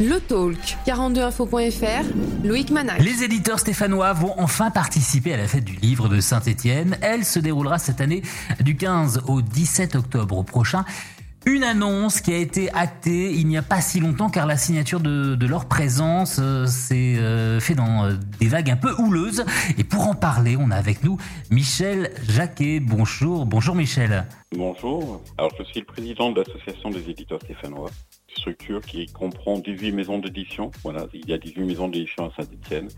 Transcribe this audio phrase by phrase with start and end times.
[0.00, 3.02] Le Talk, 42info.fr, Loïc Manac.
[3.02, 6.96] Les éditeurs stéphanois vont enfin participer à la fête du livre de Saint-Étienne.
[7.00, 8.22] Elle se déroulera cette année
[8.60, 10.84] du 15 au 17 octobre prochain.
[11.48, 15.00] Une annonce qui a été actée il n'y a pas si longtemps car la signature
[15.00, 19.46] de, leur présence euh, s'est euh, fait dans euh, des vagues un peu houleuses.
[19.78, 21.16] Et pour en parler, on a avec nous
[21.50, 22.80] Michel Jacquet.
[22.80, 24.26] Bonjour, bonjour Michel.
[24.54, 25.22] Bonjour.
[25.38, 27.90] Alors je suis le président de l'association des éditeurs stéphanois
[28.38, 30.70] structure qui comprend 18 maisons d'édition.
[30.82, 32.88] Voilà, il y a 18 maisons d'édition à Saint-Etienne.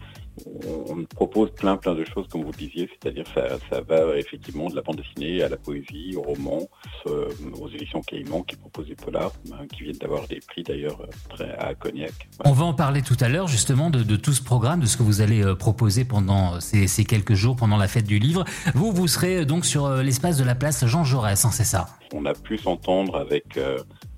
[0.88, 4.82] On propose plein plein de choses comme vous disiez, c'est-à-dire ça, va effectivement de la
[4.82, 6.68] bande dessinée à la poésie, au roman,
[7.06, 7.28] euh,
[7.60, 11.50] aux éditions Caïman qui proposent des polars, ben, qui viennent d'avoir des prix d'ailleurs très
[11.58, 12.12] à Cognac.
[12.44, 15.02] On va en parler tout à l'heure justement de, tout ce programme, de ce que
[15.02, 18.44] vous allez euh, proposer pendant ces, quelques jours, pendant la fête du livre.
[18.74, 21.99] Vous, vous serez donc sur euh, l'espace de la place Jean Jaurès, hein, c'est ça?
[22.12, 23.58] On a pu s'entendre avec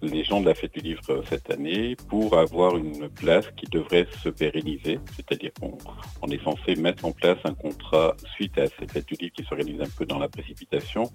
[0.02, 4.06] les gens de la fête du livre cette année pour avoir une place qui devrait
[4.23, 9.07] se pérenniser, c'est-à-dire qu'on est censé mettre en place un contrat suite à cette fête
[9.07, 11.10] du livre qui s'organise un peu dans la précipitation,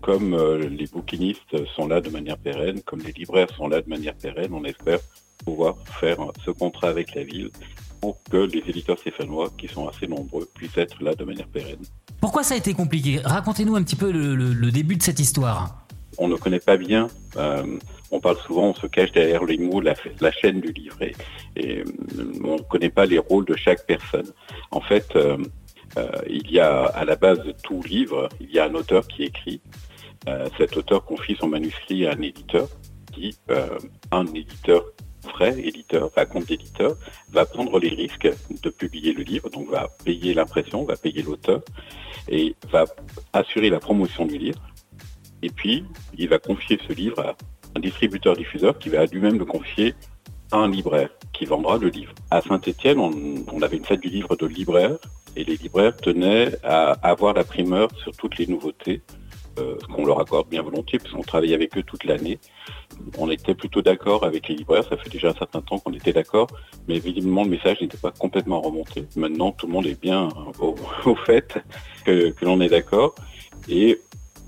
[0.00, 3.88] comme euh, les bouquinistes sont là de manière pérenne, comme les libraires sont là de
[3.88, 5.00] manière pérenne, on espère
[5.44, 7.50] pouvoir faire ce contrat avec la ville
[8.00, 11.84] pour que les éditeurs stéphanois, qui sont assez nombreux, puissent être là de manière pérenne.
[12.20, 13.20] Pourquoi ça a été compliqué?
[13.22, 15.86] Racontez-nous un petit peu le, début de cette histoire.
[16.22, 17.78] On ne connaît pas bien euh,
[18.10, 19.94] on parle souvent, on se cache derrière les mots, la,
[20.32, 21.14] chaîne du livre, et,
[21.58, 21.84] euh,
[22.44, 24.26] on ne connaît pas les rôles de chaque personne.
[24.72, 25.38] En fait, euh,
[26.28, 29.24] il y a à la base de tout livre, il y a un auteur qui
[29.24, 29.60] écrit.
[30.58, 32.68] cet auteur confie son manuscrit à un éditeur,
[33.12, 33.36] qui,
[34.10, 34.84] un éditeur
[35.34, 36.96] vrai éditeur, un compte d'éditeur,
[37.30, 38.30] va prendre les risques
[38.62, 41.60] de publier le livre, donc va payer l'impression, va payer l'auteur,
[42.28, 42.84] et va
[43.32, 44.60] assurer la promotion du livre.
[45.42, 45.84] Et puis,
[46.16, 47.36] il va confier ce livre à
[47.76, 49.94] un distributeur-diffuseur qui va lui-même le confier
[50.52, 52.12] à un libraire qui vendra le livre.
[52.30, 54.98] À Saint-Étienne, on, avait une fête du livre de libraires
[55.36, 59.02] et les libraires tenaient à avoir la primeur sur toutes les nouveautés,
[59.58, 62.38] euh, qu'on leur accorde bien volontiers puisqu'on travaille avec eux toute l'année.
[63.16, 66.12] On était plutôt d'accord avec les libraires, ça fait déjà un certain temps qu'on était
[66.12, 66.48] d'accord,
[66.88, 69.06] mais évidemment le message n'était pas complètement remonté.
[69.16, 70.74] Maintenant, tout le monde est bien au,
[71.26, 71.62] fait
[72.04, 73.14] que, que l'on est d'accord
[73.68, 74.00] et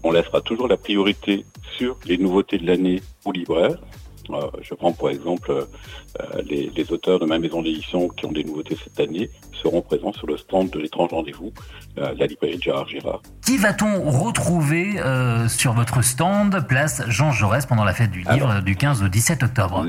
[0.03, 1.45] on laissera toujours la priorité
[1.77, 3.79] sur les nouveautés de l'année aux libraires.
[4.31, 8.45] Euh, je prends pour exemple euh, les, auteurs de ma maison d'édition qui ont des
[8.45, 11.53] nouveautés cette année seront présents sur le stand de l'étrange rendez-vous,
[11.99, 13.23] euh, la librairie de Gérard Girard.
[13.45, 15.01] Qui va-t-on retrouver
[15.49, 19.43] sur votre stand, place Jean Jaurès, pendant la fête du livre du 15 au 17
[19.43, 19.87] octobre?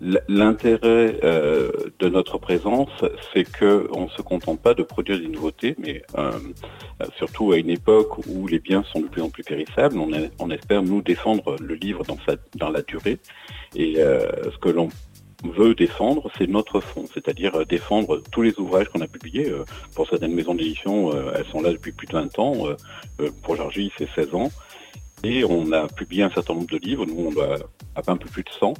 [0.00, 2.88] L'intérêt euh, de notre présence,
[3.34, 6.32] c'est qu'on ne se contente pas de produire des nouveautés, mais euh,
[7.18, 10.82] surtout à une époque où les biens sont de plus en plus périssables, on, espère
[10.82, 12.02] nous défendre le livre
[12.54, 13.18] dans, la durée.
[13.76, 14.88] Et euh, ce que l'on
[15.44, 19.52] veut défendre, c'est notre fond, c'est-à-dire défendre tous les ouvrages qu'on a publiés.
[19.94, 22.54] Pour certaines maisons d'édition, elles sont là depuis plus de 20 ans.
[23.42, 24.50] Pour Georgie, c'est 16 ans.
[25.24, 27.04] Et on a publié un certain nombre de livres.
[27.06, 28.74] Nous, on à un peu plus de 100.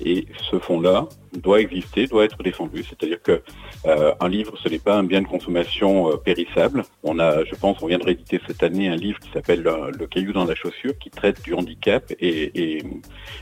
[0.00, 2.84] Et ce fonds-là doit exister, doit être défendu.
[2.84, 3.42] C'est-à-dire que
[3.86, 6.84] euh, livre, ce n'est pas un bien de consommation euh, périssable.
[7.02, 9.90] On a, je pense, on vient de rééditer cette année un livre qui s'appelle euh,
[9.98, 12.82] Le caillou dans la chaussure, qui traite du handicap et,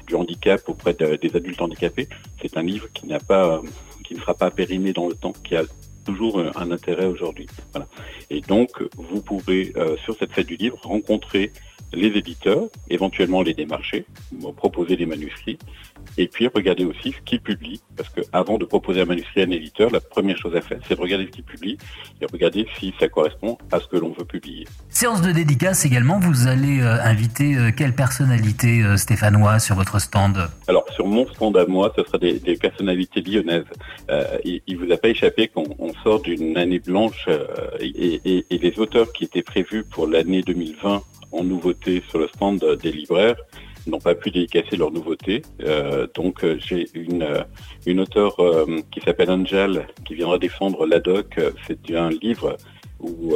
[0.06, 2.08] du handicap auprès des adultes handicapés.
[2.40, 3.60] C'est un livre qui n'a pas,
[4.04, 5.64] qui ne sera pas périmé dans le temps, qui a
[6.04, 7.46] toujours un intérêt aujourd'hui.
[7.72, 7.88] Voilà.
[8.30, 9.72] Et donc, vous pourrez,
[10.04, 11.52] sur cette fête du livre, rencontrer
[11.92, 14.06] les éditeurs, éventuellement les démarcher,
[14.56, 15.58] proposer des manuscrits,
[16.18, 19.50] et puis regarder aussi ce qu'ils publient, parce qu'avant de proposer un manuscrit à un
[19.50, 21.78] éditeur, la première chose à faire, c'est de regarder ce qu'il publie
[22.20, 24.66] et regarder si ça correspond à ce que l'on veut publier.
[24.88, 30.00] Séance de dédicace également, vous allez euh, inviter euh, quelle personnalité euh, stéphanoise sur votre
[30.00, 30.48] stand?
[30.68, 33.64] Alors sur mon stand à moi, ce sera des, personnalités lyonnaises.
[34.44, 37.28] il, ne vous a pas échappé qu'on sort d'une année blanche
[37.80, 42.64] et, et les auteurs qui étaient prévus pour l'année 2020 en nouveauté sur le stand
[42.82, 43.36] des libraires
[43.86, 45.42] n'ont pas pu dédicacer leurs nouveautés.
[45.62, 47.42] Euh, donc euh, j'ai une, euh,
[47.86, 48.36] une auteure
[48.90, 51.40] qui s'appelle Angel qui viendra défendre l'ADOC.
[51.66, 52.56] C'est un livre
[52.98, 53.34] où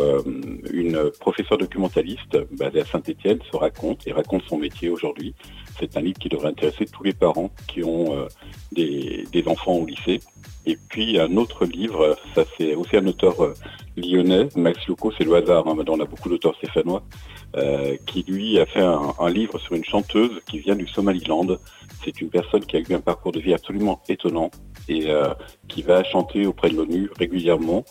[0.72, 5.34] une professeure documentaliste basée à Saint-Étienne se raconte et raconte son métier aujourd'hui.
[5.78, 8.26] C'est un livre qui devrait intéresser tous les parents qui ont
[8.72, 10.20] des, des, enfants au lycée.
[10.64, 13.54] Et puis un autre livre, ça c'est aussi un auteur
[14.00, 17.02] lyonnais, Max Loco, c'est le hasard, hein, on a beaucoup d'auteurs stéphanois,
[17.56, 21.46] euh, qui lui a fait un, livre sur une chanteuse qui vient du Somaliland.
[22.04, 24.52] C'est une personne qui a eu un parcours de vie absolument étonnant
[24.88, 25.34] et euh,
[25.66, 27.84] qui va chanter auprès de l'ONU régulièrement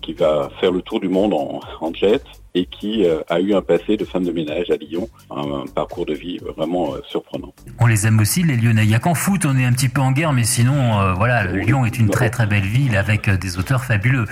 [0.00, 2.22] qui va faire le tour du monde en, en jet
[2.54, 6.06] et qui euh, a eu un passé de femme de ménage à Lyon, un, parcours
[6.06, 7.52] de vie vraiment surprenant.
[7.80, 8.84] On les aime aussi les Lyonnais.
[8.84, 11.44] Il n'y a qu'en foot, on est un petit peu en guerre, mais sinon, voilà,
[11.44, 14.24] Lyon est une très très belle ville avec des auteurs fabuleux.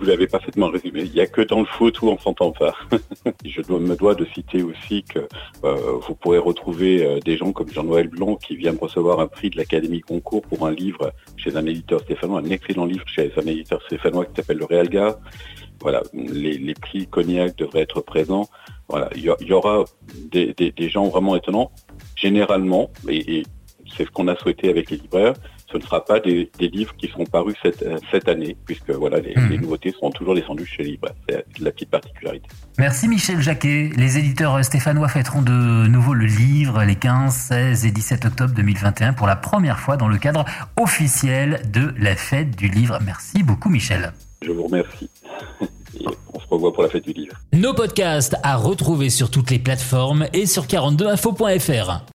[0.00, 1.02] Vous l'avez parfaitement résumé.
[1.04, 2.74] Il n'y a que dans le foot où on s'entend pas.
[3.44, 5.18] Je me dois de citer aussi que
[5.64, 9.26] euh, vous pourrez retrouver euh, des gens comme Jean-Noël Blanc qui vient de recevoir un
[9.26, 13.30] prix de l'Académie Concours pour un livre chez un éditeur stéphanois, un excellent livre chez
[13.36, 15.16] un éditeur stéphanois qui s'appelle Le Réal Gare.
[15.82, 18.48] Voilà, les, prix Cognac devraient être présents.
[18.88, 19.84] Voilà, il y, aura
[20.30, 21.72] des, gens vraiment étonnants.
[22.16, 23.44] Généralement, et
[23.96, 25.34] c'est ce qu'on a souhaité avec les libraires,
[25.70, 28.90] ce ne sera pas des, des, livres qui seront parus cette, euh, cette année, puisque
[28.90, 29.48] voilà, les, mmh.
[29.48, 31.14] les, nouveautés seront toujours descendues chez les libraires.
[31.28, 32.48] C'est la petite particularité.
[32.78, 33.90] Merci Michel Jacquet.
[33.96, 39.12] Les éditeurs stéphanois fêteront de nouveau le livre les 15, 16 et 17 octobre 2021
[39.12, 40.44] pour la première fois dans le cadre
[40.76, 42.98] officiel de la fête du livre.
[43.04, 44.12] Merci beaucoup Michel.
[44.42, 45.10] Je vous remercie.
[45.94, 47.34] Et on se revoit pour la fête du livre.
[47.52, 52.02] Nos podcasts à retrouver sur toutes les plateformes et sur 42info.fr.